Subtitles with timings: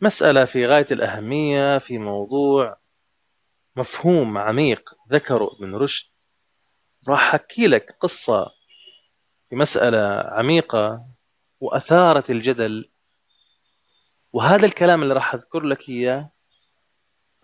[0.00, 2.78] مسألة في غاية الأهمية في موضوع
[3.76, 6.06] مفهوم عميق ذكره ابن رشد.
[7.08, 8.50] راح أحكي لك قصة
[9.50, 11.06] في مسألة عميقة
[11.60, 12.90] وأثارت الجدل.
[14.32, 16.30] وهذا الكلام اللي راح أذكر لك إياه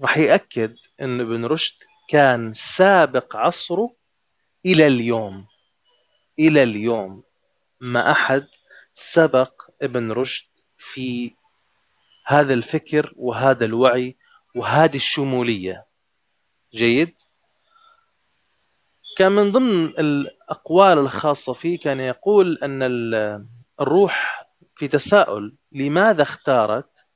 [0.00, 1.76] راح يأكد أن ابن رشد
[2.08, 3.96] كان سابق عصره
[4.66, 5.46] إلى اليوم
[6.38, 7.22] إلى اليوم
[7.80, 8.46] ما أحد
[8.94, 11.34] سبق ابن رشد في
[12.26, 14.16] هذا الفكر وهذا الوعي
[14.54, 15.86] وهذه الشمولية.
[16.74, 17.14] جيد؟
[19.18, 22.82] كان من ضمن الأقوال الخاصة فيه كان يقول أن
[23.80, 27.06] الروح في تساؤل لماذا اختارت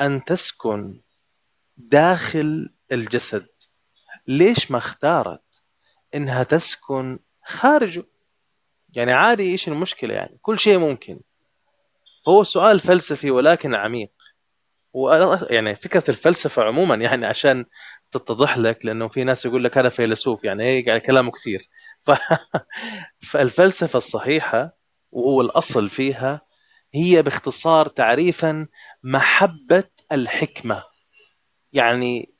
[0.00, 1.00] أن تسكن
[1.76, 3.48] داخل الجسد؟
[4.28, 5.62] ليش ما اختارت
[6.14, 8.04] إنها تسكن خارجه؟
[8.92, 11.20] يعني عادي إيش المشكلة يعني؟ كل شيء ممكن.
[12.26, 14.12] فهو سؤال فلسفي ولكن عميق.
[15.50, 17.64] يعني فكرة الفلسفة عموما يعني عشان
[18.12, 21.68] تتضح لك لأنه في ناس يقول لك هذا فيلسوف يعني هيك يعني كلامه كثير.
[22.00, 22.10] ف...
[23.30, 24.76] فالفلسفة الصحيحة
[25.10, 26.40] وهو الأصل فيها
[26.94, 28.66] هي باختصار تعريفا
[29.02, 30.82] محبة الحكمة.
[31.72, 32.32] يعني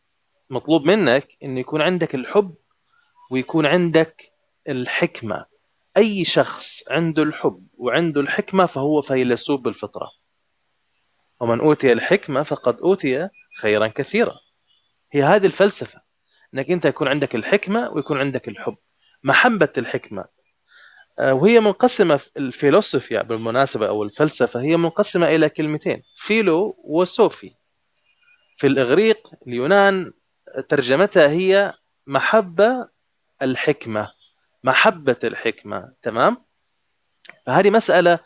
[0.50, 2.54] مطلوب منك إنه يكون عندك الحب
[3.30, 4.32] ويكون عندك
[4.68, 5.46] الحكمة.
[5.96, 10.21] أي شخص عنده الحب وعنده الحكمة فهو فيلسوف بالفطرة.
[11.42, 13.28] ومن أوتي الحكمة فقد أوتي
[13.60, 14.34] خيرا كثيرا.
[15.12, 16.02] هي هذه الفلسفة
[16.54, 18.76] إنك أنت يكون عندك الحكمة ويكون عندك الحب.
[19.22, 20.24] محبة الحكمة
[21.18, 27.50] آه، وهي منقسمة الفيلوسوفيا بالمناسبة أو الفلسفة هي منقسمة إلى كلمتين فيلو وسوفي.
[28.54, 30.12] في الإغريق اليونان
[30.68, 31.72] ترجمتها هي
[32.06, 32.88] محبة
[33.42, 34.12] الحكمة.
[34.64, 36.44] محبة الحكمة تمام؟
[37.46, 38.18] فهذه مسألة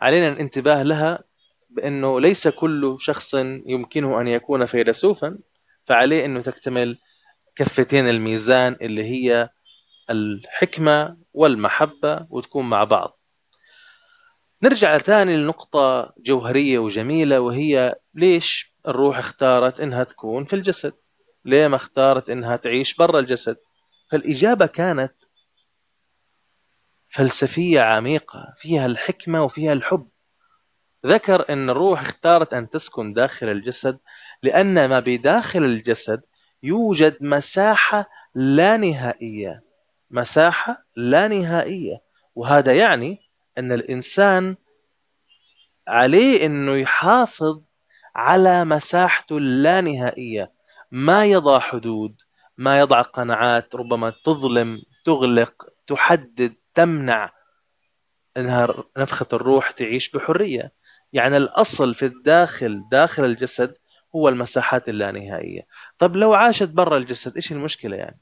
[0.00, 1.31] علينا الانتباه لها
[1.76, 3.34] بأنه ليس كل شخص
[3.66, 5.38] يمكنه أن يكون فيلسوفا
[5.84, 6.98] فعليه أنه تكتمل
[7.56, 9.48] كفتين الميزان اللي هي
[10.10, 13.18] الحكمة والمحبة وتكون مع بعض.
[14.62, 20.94] نرجع ثاني لنقطة جوهرية وجميلة وهي ليش الروح اختارت إنها تكون في الجسد؟
[21.44, 23.56] ليه ما اختارت إنها تعيش برا الجسد؟
[24.08, 25.14] فالإجابة كانت
[27.06, 30.08] فلسفية عميقة فيها الحكمة وفيها الحب.
[31.06, 33.98] ذكر إن الروح اختارت أن تسكن داخل الجسد
[34.42, 36.22] لأن ما بداخل الجسد
[36.62, 39.64] يوجد مساحة لا نهائية.
[40.10, 42.02] مساحة لا نهائية.
[42.34, 43.18] وهذا يعني
[43.58, 44.56] إن الإنسان
[45.88, 47.62] عليه إنه يحافظ
[48.16, 50.52] على مساحته اللانهائيه
[50.90, 52.20] ما يضع حدود
[52.58, 57.32] ما يضع قناعات ربما تظلم تغلق تحدد تمنع
[58.36, 60.72] إنها نفخة الروح تعيش بحرية.
[61.12, 63.74] يعني الأصل في الداخل داخل الجسد
[64.16, 65.66] هو المساحات اللانهائية.
[65.98, 68.20] طب لو عاشت برا الجسد إيش المشكلة يعني؟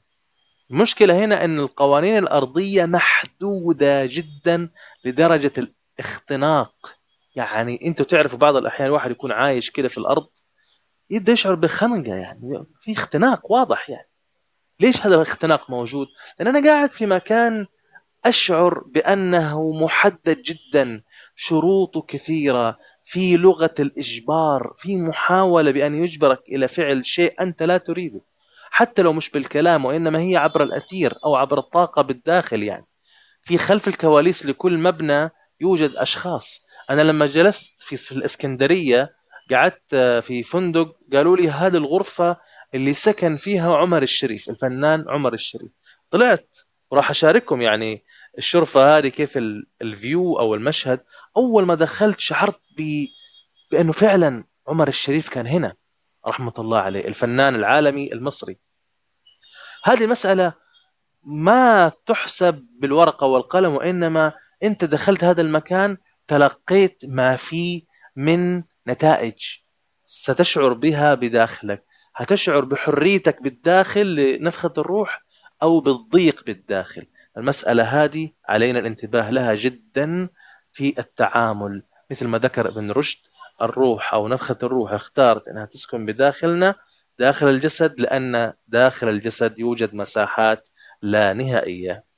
[0.71, 4.69] المشكلة هنا إن القوانين الأرضية محدودة جدا
[5.05, 5.51] لدرجة
[5.99, 6.95] الاختناق.
[7.35, 10.29] يعني أنتوا تعرفوا بعض الأحيان الواحد يكون عايش كده في الأرض
[11.09, 14.09] يبدأ يشعر بخنقة يعني في اختناق واضح يعني.
[14.79, 16.07] ليش هذا الاختناق موجود؟
[16.39, 17.67] لأن أنا قاعد في مكان
[18.25, 21.03] أشعر بأنه محدد جدا
[21.35, 28.21] شروطه كثيرة في لغة الإجبار في محاولة بأن يجبرك إلى فعل شيء أنت لا تريده
[28.71, 32.85] حتى لو مش بالكلام وإنما هي عبر الأثير أو عبر الطاقة بالداخل يعني.
[33.43, 35.29] في خلف الكواليس لكل مبنى
[35.61, 36.65] يوجد أشخاص.
[36.89, 39.09] أنا لما جلست في, في الإسكندرية
[39.51, 42.37] قعدت في فندق قالوا لي هذه الغرفة
[42.73, 45.71] اللي سكن فيها عمر الشريف الفنان عمر الشريف.
[46.11, 46.55] طلعت
[46.91, 48.03] وراح أشارككم يعني
[48.37, 49.37] الشرفة هذه كيف
[49.81, 51.03] الفيو أو المشهد.
[51.37, 53.05] أول ما دخلت شعرت ب...
[53.71, 55.73] بأنه فعلا عمر الشريف كان هنا
[56.27, 58.59] رحمة الله عليه الفنان العالمي المصري.
[59.83, 60.53] هذه المسألة
[61.23, 67.83] ما تحسب بالورقة والقلم وإنما أنت دخلت هذا المكان تلقيت ما فيه
[68.15, 69.39] من نتائج
[70.05, 71.85] ستشعر بها بداخلك.
[72.15, 75.23] هتشعر بحريتك بالداخل لنفخة الروح
[75.63, 77.05] أو بالضيق بالداخل.
[77.37, 80.29] المسألة هذه علينا الانتباه لها جدا
[80.71, 81.83] في التعامل.
[82.11, 83.19] مثل ما ذكر ابن رشد
[83.61, 86.75] الروح أو نفخة الروح اختارت أنها تسكن بداخلنا
[87.19, 90.69] داخل الجسد لأن داخل الجسد يوجد مساحات
[91.01, 92.10] لا نهائية.